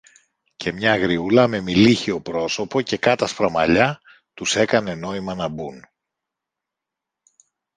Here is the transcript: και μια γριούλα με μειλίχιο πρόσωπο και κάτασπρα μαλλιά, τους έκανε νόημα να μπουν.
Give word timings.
και 0.55 0.71
μια 0.71 0.97
γριούλα 0.97 1.47
με 1.47 1.59
μειλίχιο 1.61 2.21
πρόσωπο 2.21 2.81
και 2.81 2.97
κάτασπρα 2.97 3.49
μαλλιά, 3.49 3.99
τους 4.33 4.55
έκανε 4.55 4.95
νόημα 4.95 5.35
να 5.35 5.47
μπουν. 5.47 5.83